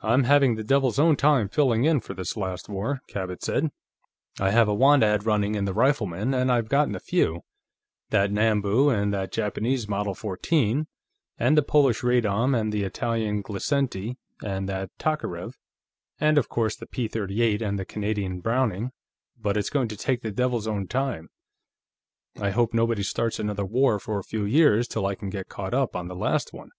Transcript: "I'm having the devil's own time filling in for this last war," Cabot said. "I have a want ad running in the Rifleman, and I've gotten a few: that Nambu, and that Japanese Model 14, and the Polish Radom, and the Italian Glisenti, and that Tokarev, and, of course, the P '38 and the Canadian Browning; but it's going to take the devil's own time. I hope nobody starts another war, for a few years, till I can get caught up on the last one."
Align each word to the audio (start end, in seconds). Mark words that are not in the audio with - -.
"I'm 0.00 0.24
having 0.24 0.54
the 0.54 0.64
devil's 0.64 0.98
own 0.98 1.14
time 1.14 1.50
filling 1.50 1.84
in 1.84 2.00
for 2.00 2.14
this 2.14 2.38
last 2.38 2.70
war," 2.70 3.02
Cabot 3.06 3.42
said. 3.42 3.70
"I 4.40 4.50
have 4.50 4.66
a 4.66 4.72
want 4.72 5.02
ad 5.02 5.26
running 5.26 5.56
in 5.56 5.66
the 5.66 5.74
Rifleman, 5.74 6.32
and 6.32 6.50
I've 6.50 6.70
gotten 6.70 6.94
a 6.94 6.98
few: 7.00 7.42
that 8.08 8.30
Nambu, 8.32 8.88
and 8.88 9.12
that 9.12 9.32
Japanese 9.32 9.88
Model 9.90 10.14
14, 10.14 10.86
and 11.36 11.54
the 11.54 11.62
Polish 11.62 12.00
Radom, 12.00 12.58
and 12.58 12.72
the 12.72 12.82
Italian 12.84 13.42
Glisenti, 13.42 14.16
and 14.42 14.70
that 14.70 14.88
Tokarev, 14.98 15.58
and, 16.18 16.38
of 16.38 16.48
course, 16.48 16.74
the 16.74 16.86
P 16.86 17.06
'38 17.06 17.60
and 17.60 17.78
the 17.78 17.84
Canadian 17.84 18.40
Browning; 18.40 18.90
but 19.38 19.58
it's 19.58 19.68
going 19.68 19.88
to 19.88 19.98
take 19.98 20.22
the 20.22 20.32
devil's 20.32 20.66
own 20.66 20.86
time. 20.88 21.28
I 22.40 22.52
hope 22.52 22.72
nobody 22.72 23.02
starts 23.02 23.38
another 23.38 23.66
war, 23.66 23.98
for 24.00 24.18
a 24.18 24.24
few 24.24 24.44
years, 24.46 24.88
till 24.88 25.04
I 25.04 25.14
can 25.14 25.28
get 25.28 25.50
caught 25.50 25.74
up 25.74 25.94
on 25.94 26.08
the 26.08 26.16
last 26.16 26.54
one." 26.54 26.70